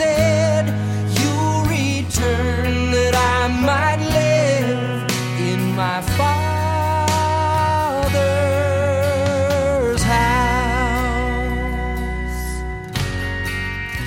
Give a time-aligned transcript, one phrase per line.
[0.00, 0.64] said.
[1.18, 6.42] You'll return that I might live in my Father's
[10.02, 11.02] house.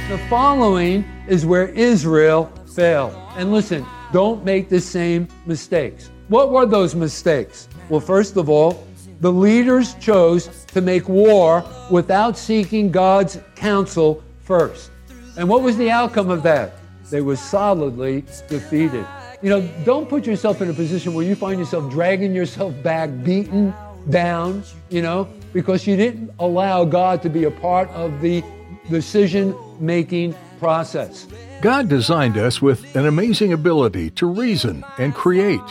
[0.10, 3.14] The following is where Israel failed.
[3.38, 6.10] And listen, don't make the same mistakes.
[6.28, 7.68] What were those mistakes?
[7.90, 8.88] Well, first of all,
[9.20, 14.90] the leaders chose to make war without seeking God's counsel first.
[15.36, 16.74] And what was the outcome of that?
[17.10, 19.06] They were solidly defeated.
[19.42, 23.10] You know, don't put yourself in a position where you find yourself dragging yourself back,
[23.24, 23.74] beaten
[24.10, 28.44] down, you know, because you didn't allow God to be a part of the
[28.90, 31.28] decision making process.
[31.62, 35.62] God designed us with an amazing ability to reason and create.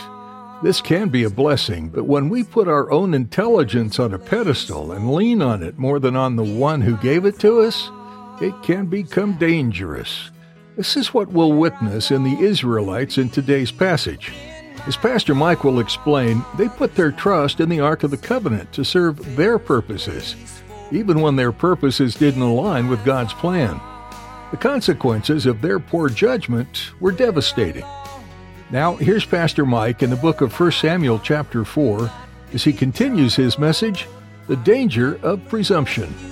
[0.62, 4.92] This can be a blessing, but when we put our own intelligence on a pedestal
[4.92, 7.90] and lean on it more than on the one who gave it to us,
[8.42, 10.30] it can become dangerous.
[10.76, 14.32] This is what we'll witness in the Israelites in today's passage.
[14.86, 18.72] As Pastor Mike will explain, they put their trust in the Ark of the Covenant
[18.72, 20.34] to serve their purposes,
[20.90, 23.80] even when their purposes didn't align with God's plan.
[24.50, 27.84] The consequences of their poor judgment were devastating.
[28.72, 32.10] Now, here's Pastor Mike in the book of 1 Samuel, chapter 4,
[32.54, 34.08] as he continues his message
[34.48, 36.31] The Danger of Presumption.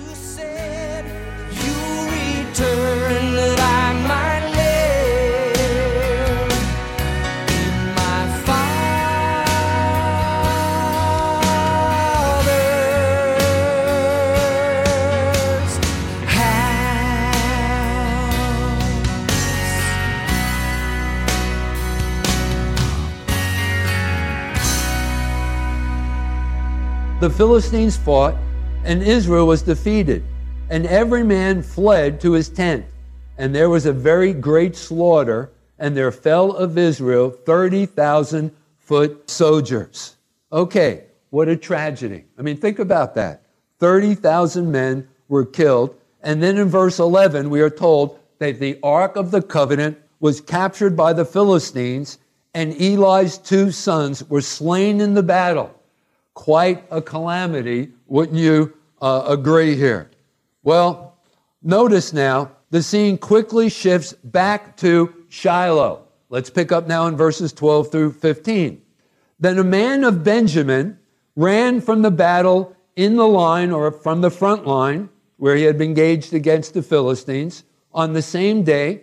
[27.21, 28.35] The Philistines fought,
[28.83, 30.23] and Israel was defeated,
[30.71, 32.83] and every man fled to his tent.
[33.37, 40.15] And there was a very great slaughter, and there fell of Israel 30,000 foot soldiers.
[40.51, 42.25] Okay, what a tragedy.
[42.39, 43.43] I mean, think about that.
[43.77, 45.95] 30,000 men were killed.
[46.23, 50.41] And then in verse 11, we are told that the Ark of the Covenant was
[50.41, 52.17] captured by the Philistines,
[52.55, 55.77] and Eli's two sons were slain in the battle
[56.33, 60.09] quite a calamity, wouldn't you uh, agree here?
[60.63, 61.17] Well,
[61.61, 66.03] notice now the scene quickly shifts back to Shiloh.
[66.29, 68.81] Let's pick up now in verses 12 through 15.
[69.39, 70.99] Then a man of Benjamin
[71.35, 75.77] ran from the battle in the line or from the front line where he had
[75.77, 77.63] been engaged against the Philistines
[77.93, 79.01] on the same day,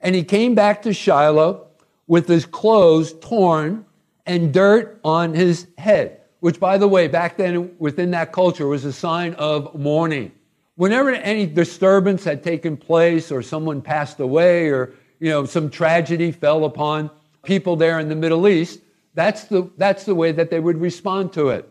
[0.00, 1.66] and he came back to Shiloh
[2.06, 3.84] with his clothes torn
[4.26, 8.84] and dirt on his head which, by the way, back then within that culture was
[8.84, 10.30] a sign of mourning.
[10.74, 16.30] Whenever any disturbance had taken place or someone passed away or you know some tragedy
[16.30, 17.10] fell upon
[17.44, 18.80] people there in the Middle East,
[19.14, 21.66] that's the, that's the way that they would respond to it.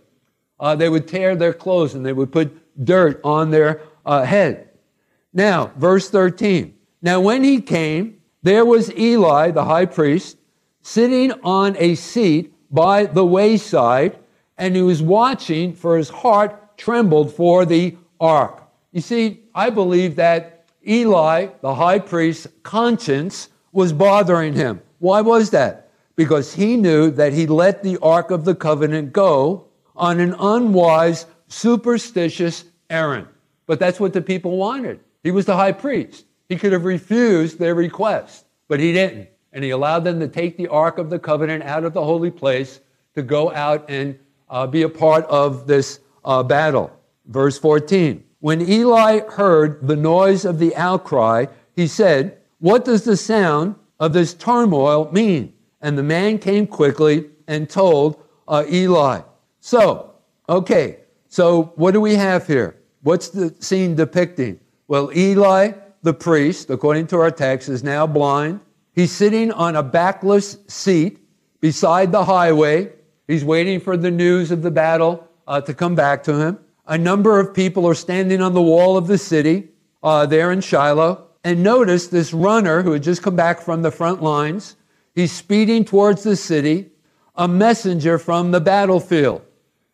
[0.60, 2.52] Uh, they would tear their clothes and they would put
[2.84, 4.72] dirt on their uh, head.
[5.34, 6.76] Now, verse 13.
[7.00, 10.36] Now, when he came, there was Eli, the high priest,
[10.82, 14.18] sitting on a seat by the wayside
[14.58, 18.64] and he was watching, for his heart trembled for the ark.
[18.92, 24.82] You see, I believe that Eli, the high priest's conscience was bothering him.
[25.00, 25.90] Why was that?
[26.16, 29.66] Because he knew that he let the ark of the covenant go
[29.96, 33.28] on an unwise, superstitious errand.
[33.66, 35.00] But that's what the people wanted.
[35.24, 36.26] He was the high priest.
[36.50, 39.30] He could have refused their request, but he didn't.
[39.54, 42.32] And he allowed them to take the ark of the covenant out of the holy
[42.32, 42.80] place
[43.16, 46.92] to go out and uh, be a part of this uh, battle.
[47.28, 51.46] Verse 14 When Eli heard the noise of the outcry,
[51.76, 55.54] he said, What does the sound of this turmoil mean?
[55.82, 59.22] And the man came quickly and told uh, Eli.
[59.60, 60.14] So,
[60.48, 62.78] okay, so what do we have here?
[63.02, 64.60] What's the scene depicting?
[64.88, 68.60] Well, Eli, the priest, according to our text, is now blind.
[68.94, 71.20] He's sitting on a backless seat
[71.60, 72.92] beside the highway
[73.34, 76.60] He's waiting for the news of the battle uh, to come back to him.
[76.86, 79.70] A number of people are standing on the wall of the city
[80.04, 81.26] uh, there in Shiloh.
[81.44, 84.76] And notice this runner who had just come back from the front lines.
[85.16, 86.92] He's speeding towards the city,
[87.36, 89.42] a messenger from the battlefield.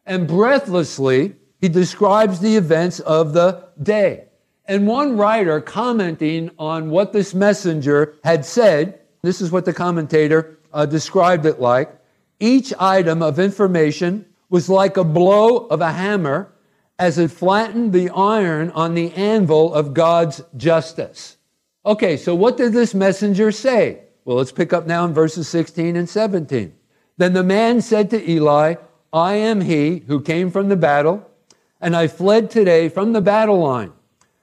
[0.05, 4.25] And breathlessly, he describes the events of the day.
[4.65, 10.59] And one writer commenting on what this messenger had said, this is what the commentator
[10.73, 11.95] uh, described it like.
[12.39, 16.53] Each item of information was like a blow of a hammer
[16.97, 21.37] as it flattened the iron on the anvil of God's justice.
[21.85, 24.01] Okay, so what did this messenger say?
[24.25, 26.73] Well, let's pick up now in verses 16 and 17.
[27.17, 28.75] Then the man said to Eli,
[29.11, 31.29] I am he who came from the battle,
[31.81, 33.93] and I fled today from the battle line.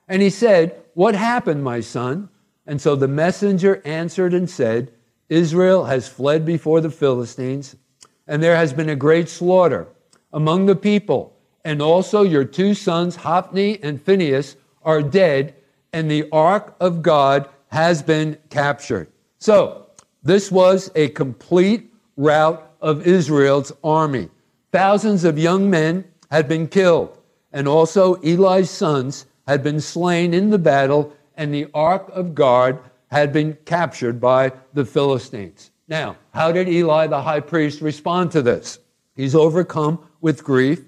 [0.09, 2.31] And he said, What happened, my son?
[2.67, 4.93] And so the messenger answered and said,
[5.29, 7.77] Israel has fled before the Philistines,
[8.26, 9.88] and there has been a great slaughter
[10.32, 11.37] among the people
[11.67, 15.52] and also your two sons, Hophni and Phinehas, are dead,
[15.93, 19.08] and the ark of God has been captured.
[19.40, 19.88] So,
[20.23, 24.28] this was a complete rout of Israel's army.
[24.70, 27.19] Thousands of young men had been killed,
[27.52, 32.78] and also Eli's sons had been slain in the battle, and the ark of God
[33.11, 35.73] had been captured by the Philistines.
[35.88, 38.81] Now, how did Eli the high priest respond to this?
[39.15, 40.83] He's overcome with grief.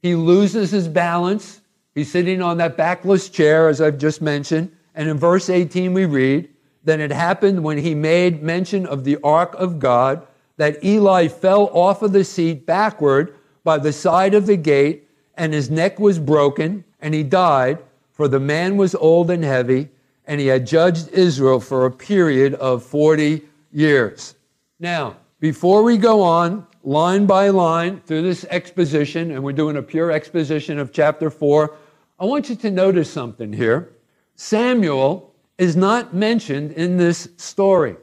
[0.00, 1.60] He loses his balance.
[1.94, 4.74] He's sitting on that backless chair, as I've just mentioned.
[4.94, 6.48] And in verse 18, we read,
[6.82, 11.70] Then it happened when he made mention of the ark of God that Eli fell
[11.72, 16.18] off of the seat backward by the side of the gate, and his neck was
[16.18, 17.78] broken, and he died,
[18.10, 19.88] for the man was old and heavy,
[20.26, 23.42] and he had judged Israel for a period of 40
[23.72, 24.34] years.
[24.78, 29.82] Now, before we go on, line by line through this exposition, and we're doing a
[29.82, 31.74] pure exposition of chapter 4,
[32.18, 33.92] I want you to notice something here.
[34.34, 37.96] Samuel is not mentioned in this story.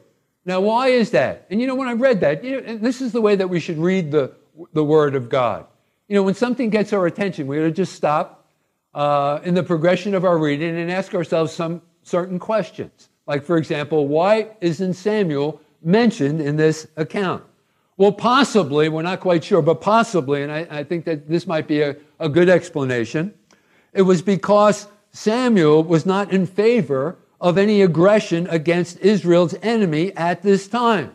[0.44, 1.46] Now, why is that?
[1.50, 3.60] And you know, when I read that, you know, this is the way that we
[3.60, 4.32] should read the,
[4.72, 5.66] the Word of God.
[6.08, 8.48] You know, when something gets our attention, we ought to just stop
[8.94, 13.09] uh, in the progression of our reading and ask ourselves some certain questions.
[13.30, 17.44] Like, for example, why isn't Samuel mentioned in this account?
[17.96, 21.68] Well, possibly, we're not quite sure, but possibly, and I, I think that this might
[21.68, 23.32] be a, a good explanation,
[23.92, 30.42] it was because Samuel was not in favor of any aggression against Israel's enemy at
[30.42, 31.12] this time.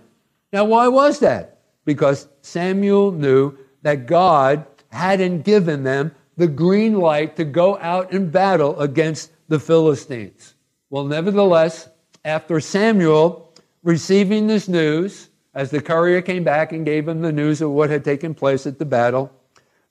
[0.54, 1.60] Now, why was that?
[1.84, 8.32] Because Samuel knew that God hadn't given them the green light to go out and
[8.32, 10.54] battle against the Philistines.
[10.90, 11.90] Well, nevertheless,
[12.26, 17.62] after Samuel receiving this news, as the courier came back and gave him the news
[17.62, 19.32] of what had taken place at the battle,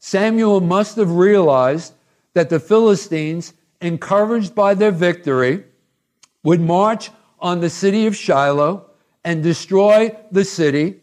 [0.00, 1.94] Samuel must have realized
[2.34, 5.64] that the Philistines, encouraged by their victory,
[6.42, 8.84] would march on the city of Shiloh
[9.24, 11.00] and destroy the city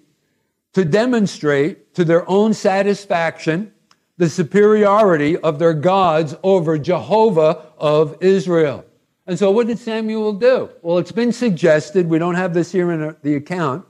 [0.74, 3.74] to demonstrate to their own satisfaction
[4.18, 8.86] the superiority of their gods over Jehovah of Israel.
[9.28, 10.70] And so, what did Samuel do?
[10.82, 13.86] Well, it's been suggested, we don't have this here in the account,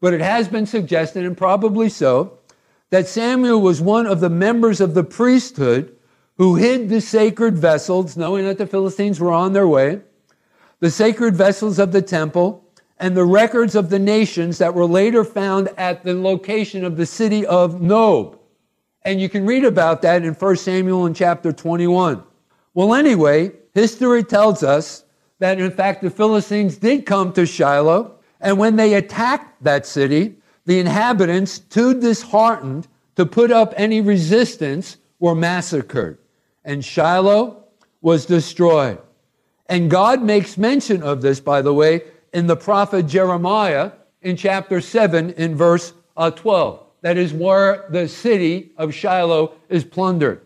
[0.00, 2.38] but it has been suggested, and probably so,
[2.90, 5.96] that Samuel was one of the members of the priesthood
[6.36, 10.00] who hid the sacred vessels, knowing that the Philistines were on their way,
[10.80, 12.64] the sacred vessels of the temple,
[12.98, 17.06] and the records of the nations that were later found at the location of the
[17.06, 18.38] city of Nob.
[19.02, 22.22] And you can read about that in 1 Samuel in chapter 21.
[22.74, 25.04] Well, anyway, history tells us
[25.40, 28.14] that in fact the Philistines did come to Shiloh
[28.44, 34.98] and when they attacked that city, the inhabitants, too disheartened to put up any resistance,
[35.18, 36.18] were massacred.
[36.62, 37.64] And Shiloh
[38.02, 38.98] was destroyed.
[39.66, 42.02] And God makes mention of this, by the way,
[42.34, 46.84] in the prophet Jeremiah in chapter 7 in verse uh, 12.
[47.00, 50.42] That is where the city of Shiloh is plundered.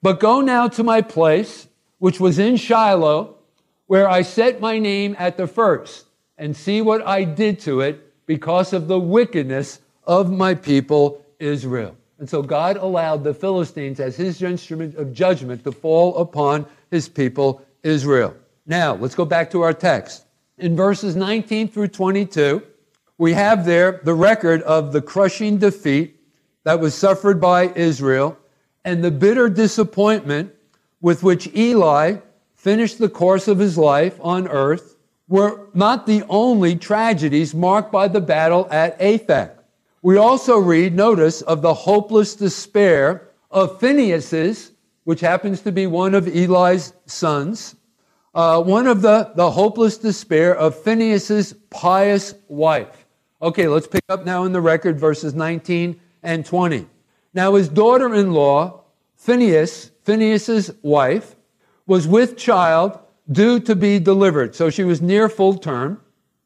[0.00, 1.68] But go now to my place,
[2.02, 3.36] which was in Shiloh,
[3.86, 6.06] where I set my name at the first
[6.36, 11.96] and see what I did to it because of the wickedness of my people Israel.
[12.18, 17.08] And so God allowed the Philistines as his instrument of judgment to fall upon his
[17.08, 18.34] people Israel.
[18.66, 20.24] Now, let's go back to our text.
[20.58, 22.64] In verses 19 through 22,
[23.16, 26.20] we have there the record of the crushing defeat
[26.64, 28.36] that was suffered by Israel
[28.84, 30.52] and the bitter disappointment
[31.02, 32.16] with which Eli
[32.54, 34.96] finished the course of his life on earth
[35.28, 39.50] were not the only tragedies marked by the battle at Aphek.
[40.00, 44.72] We also read, notice, of the hopeless despair of Phinehas's
[45.04, 47.76] which happens to be one of Eli's sons,
[48.34, 53.06] uh, one of the, the hopeless despair of Phinehas's pious wife.
[53.40, 56.86] Okay, let's pick up now in the record verses 19 and 20.
[57.34, 58.84] Now his daughter-in-law,
[59.16, 61.36] Phinehas, Phinehas's wife,
[61.86, 62.98] was with child
[63.30, 64.54] due to be delivered.
[64.54, 66.00] So she was near full term.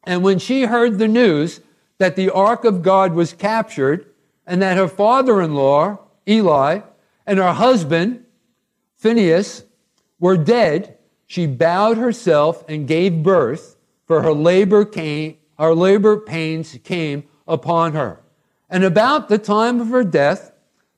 [0.05, 1.61] And when she heard the news
[1.99, 4.07] that the ark of God was captured
[4.47, 5.99] and that her father-in-law,
[6.29, 6.81] Eli,
[7.27, 8.25] and her husband,
[8.97, 9.65] Phinehas,
[10.21, 10.97] were dead,
[11.27, 17.95] she bowed herself and gave birth, for her labor came, her labor pains came upon
[17.95, 18.21] her.
[18.71, 20.53] And about the time of her death,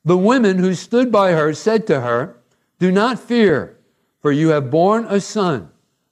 [0.04, 2.37] the women who stood by her said to her,
[2.78, 3.76] Do not fear,
[4.20, 5.70] for you have borne a son.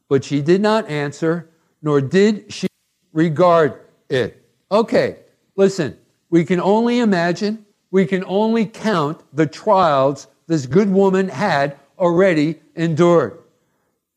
[0.08, 1.48] But she did not answer,
[1.82, 2.68] nor did she
[3.12, 4.42] regard it.
[4.70, 5.20] Okay,
[5.56, 5.96] listen,
[6.30, 12.60] we can only imagine, we can only count the trials this good woman had already
[12.74, 13.38] endured.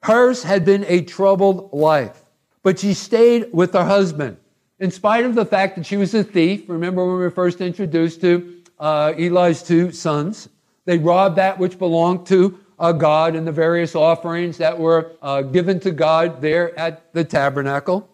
[0.04, 2.24] Hers had been a troubled life,
[2.64, 4.38] but she stayed with her husband.
[4.80, 7.62] In spite of the fact that she was a thief, remember when we were first
[7.62, 10.50] introduced to uh, Eli's two sons,
[10.90, 15.44] they robbed that which belonged to uh, God and the various offerings that were uh,
[15.44, 18.10] given to God there at the tabernacle.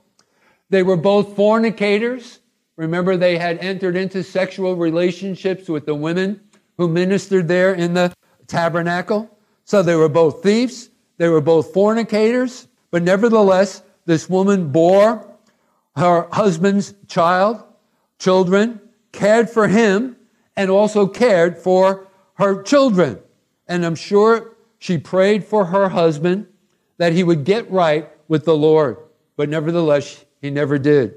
[0.70, 2.40] They were both fornicators.
[2.76, 6.42] Remember, they had entered into sexual relationships with the women
[6.78, 8.14] who ministered there in the
[8.48, 9.30] tabernacle.
[9.64, 15.26] So they were both thieves, they were both fornicators, but nevertheless, this woman bore
[15.96, 17.64] her husband's child,
[18.20, 18.82] children,
[19.14, 20.18] cared for him,
[20.58, 22.05] and also cared for
[22.36, 23.20] her children.
[23.68, 26.48] And I'm sure she prayed for her husband
[26.98, 28.98] that he would get right with the Lord,
[29.36, 31.16] but nevertheless, he never did.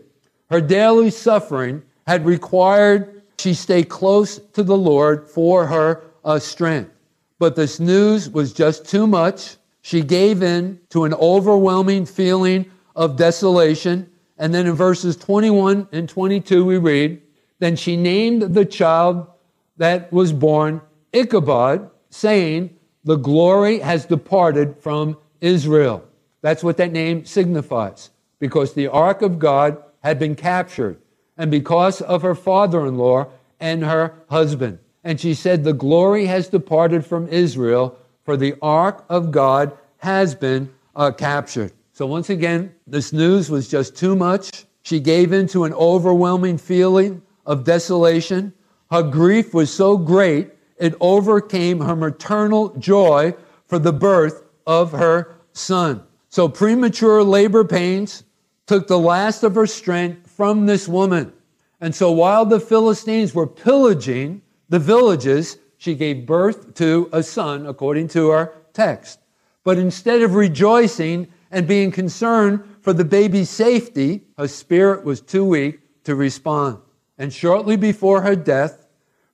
[0.50, 6.90] Her daily suffering had required she stay close to the Lord for her uh, strength.
[7.38, 9.56] But this news was just too much.
[9.82, 14.10] She gave in to an overwhelming feeling of desolation.
[14.38, 17.22] And then in verses 21 and 22, we read,
[17.60, 19.28] Then she named the child
[19.76, 20.80] that was born
[21.12, 26.04] Ichabod, saying, The glory has departed from Israel.
[26.40, 30.98] That's what that name signifies, because the ark of God had been captured,
[31.36, 33.28] and because of her father in law
[33.60, 34.78] and her husband.
[35.04, 40.34] And she said, The glory has departed from Israel, for the ark of God has
[40.34, 41.72] been uh, captured.
[41.92, 44.66] So once again, this news was just too much.
[44.82, 48.52] She gave in to an overwhelming feeling of desolation.
[48.90, 53.34] Her grief was so great, it overcame her maternal joy
[53.66, 56.02] for the birth of her son.
[56.28, 58.24] So premature labor pains
[58.66, 61.32] took the last of her strength from this woman.
[61.80, 67.66] And so while the Philistines were pillaging the villages, she gave birth to a son,
[67.66, 69.20] according to our text.
[69.64, 75.44] But instead of rejoicing and being concerned for the baby's safety, her spirit was too
[75.44, 76.78] weak to respond.
[77.16, 78.86] And shortly before her death,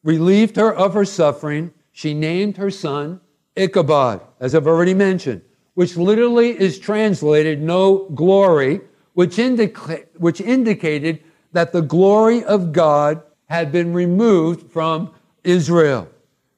[0.05, 3.21] relieved her of her suffering, she named her son
[3.57, 5.43] Ichabod, as I've already mentioned,
[5.75, 8.81] which literally is translated no glory,
[9.15, 15.13] which, indica- which indicated that the glory of God had been removed from
[15.45, 16.09] Israel.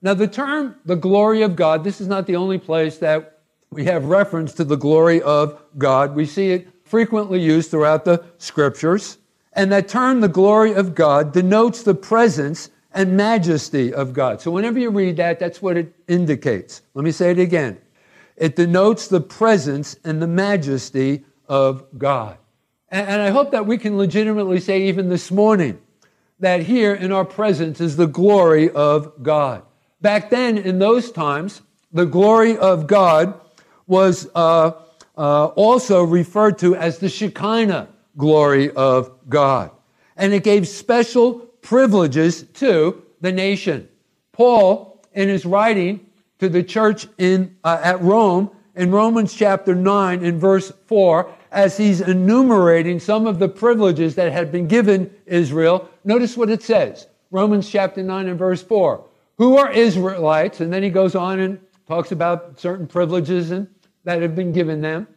[0.02, 3.84] Now, the term the glory of God, this is not the only place that we
[3.84, 6.14] have reference to the glory of God.
[6.14, 9.18] We see it frequently used throughout the scriptures.
[9.52, 14.40] And that term, the glory of God, denotes the presence and majesty of God.
[14.40, 16.80] So whenever you read that, that's what it indicates.
[16.94, 17.78] Let me say it again.
[18.36, 22.38] It denotes the presence and the majesty of God.
[22.88, 25.78] And, I hope that we can legitimately say, even this morning,
[26.40, 29.62] that here in our presence is the glory of God.
[30.00, 31.62] Back then, in those times,
[31.92, 33.38] the glory of God
[33.86, 34.72] was uh,
[35.16, 39.70] uh, also referred to as the Shekinah glory of God.
[40.16, 43.88] And it gave special privileges to the nation.
[44.30, 46.06] Paul, in his writing
[46.38, 51.76] to the church in, uh, at Rome, in Romans chapter 9, in verse 4, as
[51.76, 57.08] he's enumerating some of the privileges that had been given Israel, notice what it says.
[57.32, 59.04] Romans chapter 9 and verse 4.
[59.38, 60.60] Who are Israelites?
[60.60, 61.58] And then he goes on and
[61.88, 63.66] talks about certain privileges and,
[64.04, 65.08] that have been given them.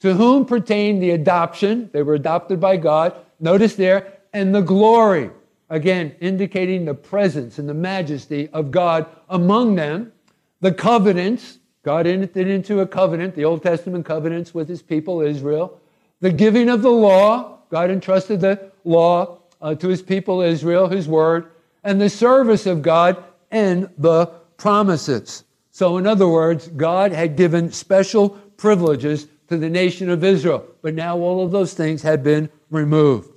[0.00, 1.90] To whom pertain the adoption?
[1.92, 3.14] They were adopted by God.
[3.38, 5.30] Notice there, and the glory.
[5.68, 10.12] Again, indicating the presence and the majesty of God among them.
[10.60, 15.80] The covenants, God entered into a covenant, the Old Testament covenants with his people Israel.
[16.20, 21.08] The giving of the law, God entrusted the law uh, to his people Israel, his
[21.08, 21.50] word,
[21.82, 25.44] and the service of God and the promises.
[25.70, 30.94] So, in other words, God had given special privileges to the nation of Israel, but
[30.94, 33.35] now all of those things had been removed.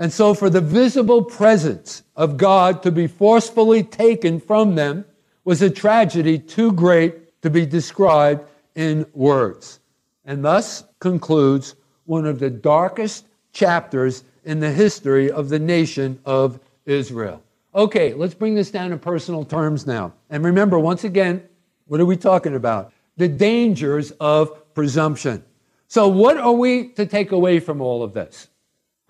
[0.00, 5.04] And so, for the visible presence of God to be forcefully taken from them
[5.44, 9.78] was a tragedy too great to be described in words.
[10.24, 11.74] And thus concludes
[12.06, 17.42] one of the darkest chapters in the history of the nation of Israel.
[17.74, 20.14] Okay, let's bring this down to personal terms now.
[20.30, 21.42] And remember, once again,
[21.88, 22.94] what are we talking about?
[23.18, 25.44] The dangers of presumption.
[25.88, 28.48] So, what are we to take away from all of this?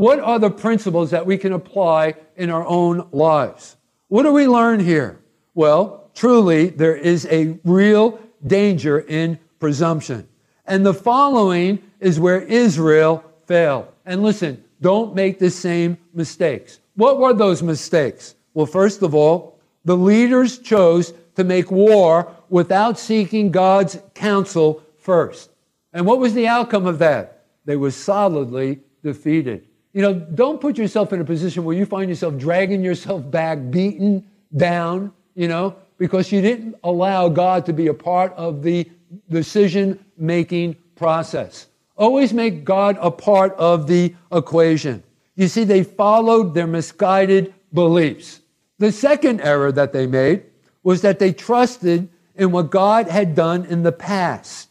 [0.01, 3.77] What are the principles that we can apply in our own lives?
[4.09, 5.21] What do we learn here?
[5.53, 10.27] Well, truly, there is a real danger in presumption.
[10.65, 13.89] And the following is where Israel failed.
[14.07, 16.81] And listen, don't make the same mistakes.
[16.95, 18.37] What were those mistakes?
[18.55, 25.51] Well, first of all, the leaders chose to make war without seeking God's counsel first.
[25.93, 27.45] And what was the outcome of that?
[27.67, 29.67] They were solidly defeated.
[29.93, 33.59] You know, don't put yourself in a position where you find yourself dragging yourself back,
[33.71, 34.25] beaten
[34.57, 38.89] down, you know, because you didn't allow God to be a part of the
[39.29, 41.67] decision making process.
[41.97, 45.03] Always make God a part of the equation.
[45.35, 48.41] You see, they followed their misguided beliefs.
[48.79, 50.45] The second error that they made
[50.83, 54.71] was that they trusted in what God had done in the past.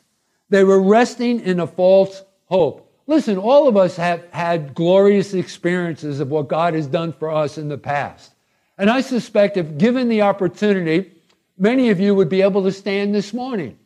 [0.50, 2.89] They were resting in a false hope.
[3.10, 7.58] Listen, all of us have had glorious experiences of what God has done for us
[7.58, 8.36] in the past.
[8.78, 11.12] And I suspect if given the opportunity,
[11.58, 13.80] many of you would be able to stand this morning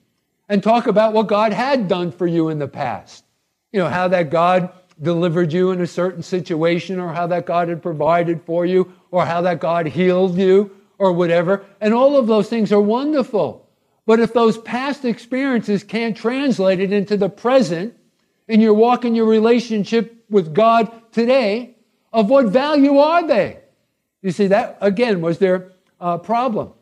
[0.49, 3.23] and talk about what God had done for you in the past.
[3.71, 7.69] You know, how that God delivered you in a certain situation, or how that God
[7.69, 11.65] had provided for you, or how that God healed you, or whatever.
[11.79, 13.69] And all of those things are wonderful.
[14.05, 17.95] But if those past experiences can't translate it into the present,
[18.47, 21.75] in your walk in your relationship with God today,
[22.11, 23.59] of what value are they?
[24.21, 26.73] You see, that again was their uh, problem.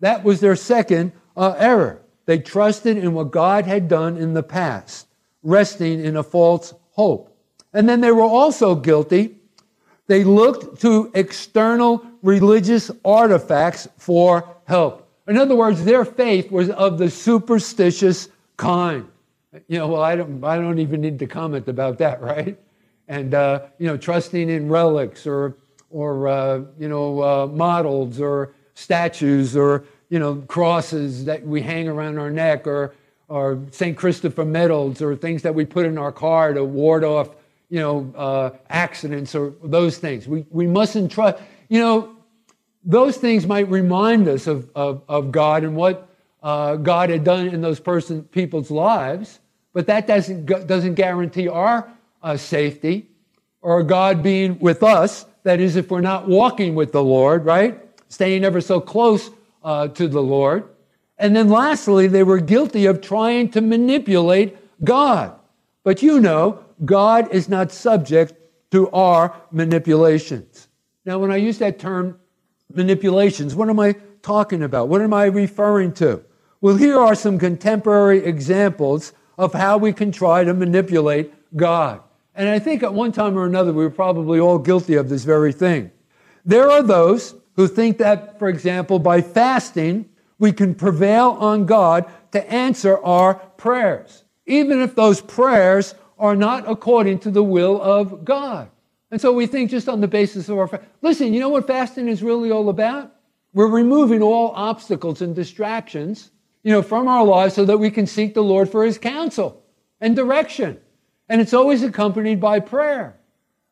[0.00, 2.02] That was their second uh, error.
[2.26, 5.06] They trusted in what God had done in the past,
[5.42, 7.36] resting in a false hope.
[7.72, 9.36] And then they were also guilty.
[10.06, 15.08] They looked to external religious artifacts for help.
[15.28, 19.06] In other words, their faith was of the superstitious kind
[19.68, 22.58] you know, well, I don't, I don't even need to comment about that, right?
[23.08, 25.56] And, uh, you know, trusting in relics or,
[25.90, 31.88] or uh, you know, uh, models or statues or, you know, crosses that we hang
[31.88, 32.94] around our neck or,
[33.28, 33.96] or St.
[33.96, 37.30] Christopher medals or things that we put in our car to ward off,
[37.68, 40.28] you know, uh, accidents or those things.
[40.28, 42.14] We, we mustn't trust, you know,
[42.84, 46.09] those things might remind us of, of, of God and what
[46.42, 49.40] uh, God had done in those person, people's lives,
[49.72, 51.90] but that doesn't, doesn't guarantee our
[52.22, 53.08] uh, safety
[53.62, 55.26] or God being with us.
[55.42, 57.78] That is, if we're not walking with the Lord, right?
[58.08, 59.30] Staying ever so close
[59.62, 60.68] uh, to the Lord.
[61.18, 65.38] And then lastly, they were guilty of trying to manipulate God.
[65.84, 68.34] But you know, God is not subject
[68.70, 70.68] to our manipulations.
[71.04, 72.18] Now, when I use that term
[72.72, 74.88] manipulations, what am I talking about?
[74.88, 76.22] What am I referring to?
[76.62, 82.02] Well, here are some contemporary examples of how we can try to manipulate God.
[82.34, 85.24] And I think at one time or another, we were probably all guilty of this
[85.24, 85.90] very thing.
[86.44, 92.10] There are those who think that, for example, by fasting, we can prevail on God
[92.32, 98.24] to answer our prayers, even if those prayers are not according to the will of
[98.24, 98.68] God.
[99.10, 100.84] And so we think just on the basis of our fast.
[101.00, 103.14] Listen, you know what fasting is really all about?
[103.54, 106.30] We're removing all obstacles and distractions
[106.62, 109.62] you know, from our lives so that we can seek the Lord for his counsel
[110.00, 110.78] and direction.
[111.28, 113.16] And it's always accompanied by prayer.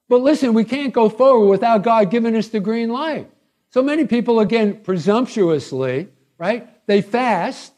[0.09, 3.31] But listen, we can't go forward without God giving us the green light.
[3.71, 6.87] So many people, again, presumptuously, right?
[6.87, 7.75] They fast,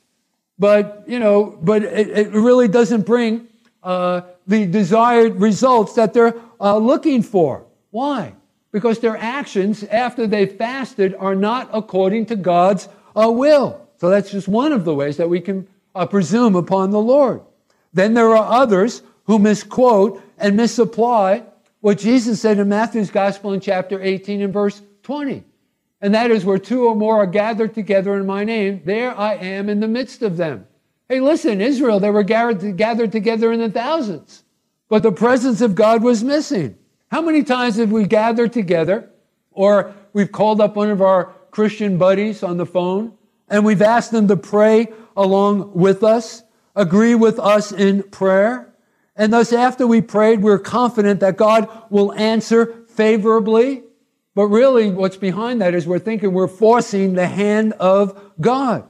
[0.59, 3.49] but, you know, but it, it really doesn't bring
[3.83, 7.65] uh, the desired results that they're uh, looking for.
[7.91, 8.35] Why?
[8.71, 13.89] Because their actions after they've fasted are not according to God's uh, will.
[14.01, 17.43] So that's just one of the ways that we can uh, presume upon the Lord.
[17.93, 21.43] Then there are others who misquote and misapply
[21.81, 25.45] what Jesus said in Matthew's Gospel in chapter 18 and verse 20.
[26.01, 29.35] And that is where two or more are gathered together in my name, there I
[29.35, 30.67] am in the midst of them.
[31.11, 34.45] Hey, listen, Israel, they were gathered together in the thousands,
[34.89, 36.79] but the presence of God was missing.
[37.11, 39.11] How many times have we gathered together
[39.51, 43.13] or we've called up one of our Christian buddies on the phone
[43.51, 46.43] and we've asked them to pray along with us,
[46.75, 48.73] agree with us in prayer.
[49.17, 53.83] And thus, after we prayed, we're confident that God will answer favorably.
[54.35, 58.89] But really, what's behind that is we're thinking we're forcing the hand of God.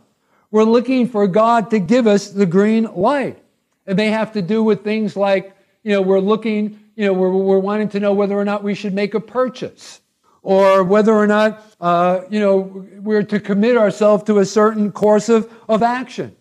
[0.50, 3.42] We're looking for God to give us the green light.
[3.86, 7.32] It may have to do with things like, you know, we're looking, you know, we're,
[7.32, 10.00] we're wanting to know whether or not we should make a purchase
[10.42, 15.28] or whether or not, uh, you know, we're to commit ourselves to a certain course
[15.28, 16.34] of, of action.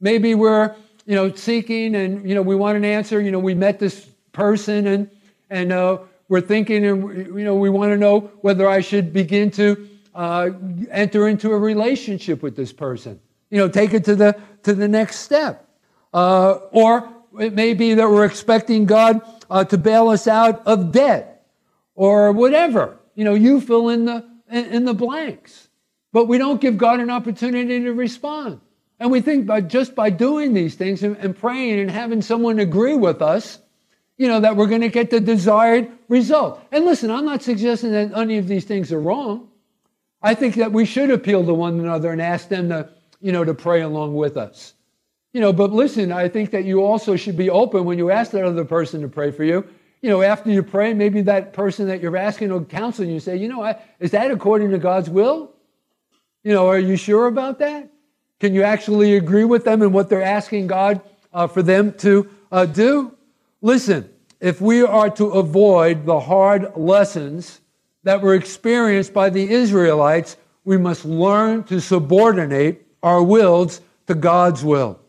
[0.00, 0.74] Maybe we're,
[1.06, 3.20] you know, seeking and, you know, we want an answer.
[3.20, 5.10] You know, we met this person and,
[5.48, 9.50] and uh, we're thinking and, you know, we want to know whether I should begin
[9.52, 10.50] to uh,
[10.90, 13.18] enter into a relationship with this person.
[13.50, 15.66] You know, take it to the, to the next step.
[16.12, 17.08] Uh, or
[17.40, 21.46] it may be that we're expecting God uh, to bail us out of debt
[21.94, 22.98] or whatever.
[23.18, 25.66] You know, you fill in the, in, the blanks.
[26.12, 28.60] But we don't give God an opportunity to respond.
[29.00, 32.60] And we think by just by doing these things and, and praying and having someone
[32.60, 33.58] agree with us,
[34.18, 36.62] you know, that we're going to get the desired result.
[36.70, 39.48] And listen, I'm not suggesting that any of these things are wrong.
[40.22, 42.88] I think that we should appeal to one another and ask them to,
[43.20, 44.74] you know, to pray along with us.
[45.32, 48.30] You know, but listen, I think that you also should be open when you ask
[48.30, 49.66] that other person to pray for you.
[50.00, 53.36] You know, after you pray, maybe that person that you're asking or counseling, you say,
[53.36, 55.52] you know, is that according to God's will?
[56.44, 57.90] You know, are you sure about that?
[58.38, 61.00] Can you actually agree with them and what they're asking God
[61.32, 63.16] uh, for them to uh, do?
[63.60, 64.08] Listen,
[64.40, 67.60] if we are to avoid the hard lessons
[68.04, 74.62] that were experienced by the Israelites, we must learn to subordinate our wills to God's
[74.62, 75.00] will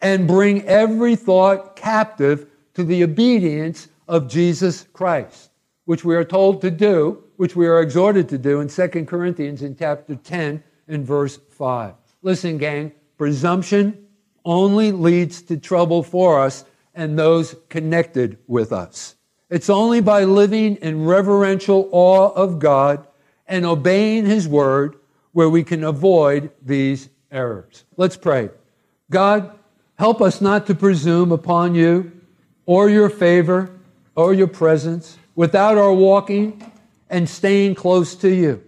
[0.00, 5.52] and bring every thought captive to the obedience of Jesus Christ,
[5.84, 9.62] which we are told to do, which we are exhorted to do in 2 Corinthians
[9.62, 11.94] in chapter 10 and verse 5.
[12.20, 14.06] Listen, gang, presumption
[14.44, 19.14] only leads to trouble for us and those connected with us.
[19.48, 23.06] It's only by living in reverential awe of God
[23.46, 24.96] and obeying His word
[25.32, 27.84] where we can avoid these errors.
[27.96, 28.50] Let's pray.
[29.08, 29.56] God,
[29.96, 32.10] help us not to presume upon you
[32.66, 33.76] or your favor
[34.14, 36.72] or your presence without our walking
[37.08, 38.62] and staying close to you.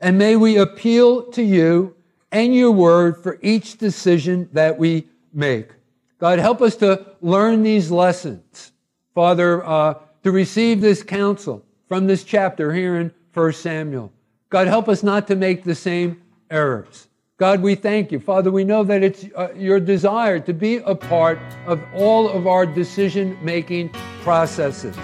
[0.00, 1.94] And may we appeal to you
[2.32, 5.70] and your word for each decision that we make.
[6.18, 8.72] God, help us to learn these lessons.
[9.14, 14.12] Father, uh, to receive this counsel from this chapter here in 1 Samuel.
[14.48, 17.06] God, help us not to make the same errors.
[17.36, 18.20] God, we thank you.
[18.20, 22.46] Father, we know that it's uh, your desire to be a part of all of
[22.46, 23.90] our decision making
[24.22, 24.96] processes.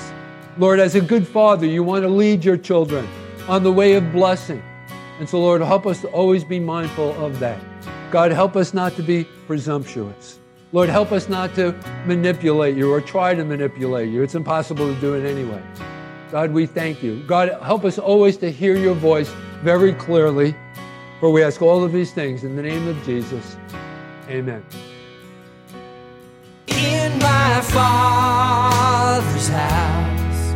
[0.59, 3.07] Lord, as a good father, you want to lead your children
[3.49, 4.63] on the way of blessing.
[5.19, 7.61] And so, Lord, help us to always be mindful of that.
[8.11, 10.39] God, help us not to be presumptuous.
[10.73, 11.73] Lord, help us not to
[12.07, 14.23] manipulate you or try to manipulate you.
[14.23, 15.63] It's impossible to do it anyway.
[16.31, 17.23] God, we thank you.
[17.27, 19.29] God, help us always to hear your voice
[19.63, 20.55] very clearly.
[21.21, 23.57] For we ask all of these things in the name of Jesus.
[24.29, 24.65] Amen.
[26.79, 30.55] In my Father's house,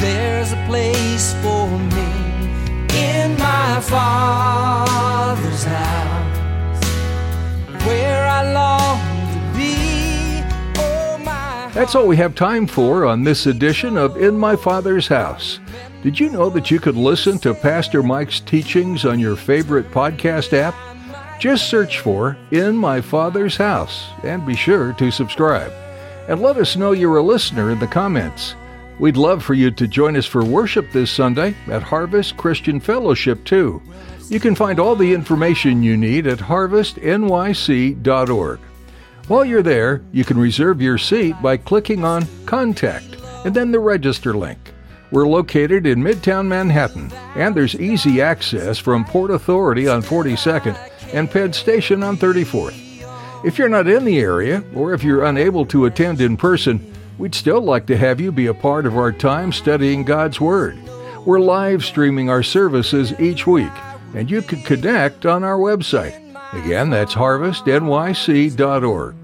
[0.00, 2.10] there's a place for me.
[2.98, 6.84] In my Father's house,
[7.86, 8.98] where I long
[9.32, 10.42] to be.
[10.80, 15.60] Oh, That's all we have time for on this edition of In My Father's House.
[16.02, 20.52] Did you know that you could listen to Pastor Mike's teachings on your favorite podcast
[20.52, 20.74] app?
[21.38, 25.70] Just search for In My Father's House and be sure to subscribe.
[26.28, 28.54] And let us know you're a listener in the comments.
[28.98, 33.44] We'd love for you to join us for worship this Sunday at Harvest Christian Fellowship,
[33.44, 33.82] too.
[34.30, 38.60] You can find all the information you need at harvestnyc.org.
[39.28, 43.80] While you're there, you can reserve your seat by clicking on Contact and then the
[43.80, 44.72] Register link.
[45.12, 50.76] We're located in Midtown Manhattan, and there's easy access from Port Authority on 42nd
[51.12, 52.82] and Penn Station on 34th.
[53.44, 57.34] If you're not in the area, or if you're unable to attend in person, we'd
[57.34, 60.78] still like to have you be a part of our time studying God's Word.
[61.24, 63.72] We're live streaming our services each week,
[64.14, 66.22] and you can connect on our website.
[66.54, 69.14] Again, that's harvestnyc.org.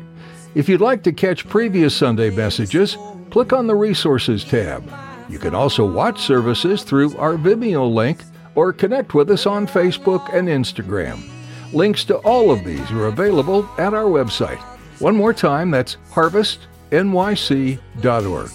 [0.54, 2.98] If you'd like to catch previous Sunday messages,
[3.30, 4.84] click on the Resources tab.
[5.28, 8.18] You can also watch services through our Vimeo link
[8.54, 11.31] or connect with us on Facebook and Instagram.
[11.72, 14.60] Links to all of these are available at our website.
[14.98, 18.50] One more time, that's harvestnyc.org.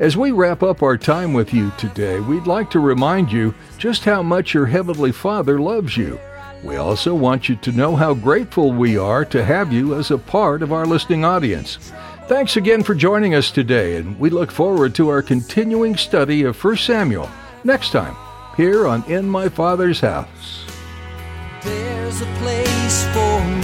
[0.00, 4.04] As we wrap up our time with you today, we'd like to remind you just
[4.04, 6.18] how much your Heavenly Father loves you.
[6.62, 10.18] We also want you to know how grateful we are to have you as a
[10.18, 11.92] part of our listening audience.
[12.26, 16.62] Thanks again for joining us today, and we look forward to our continuing study of
[16.62, 17.30] 1 Samuel
[17.64, 18.16] next time
[18.56, 20.64] here on In My Father's House.
[22.08, 23.57] There's a place for